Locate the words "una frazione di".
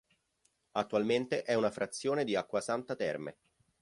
1.53-2.35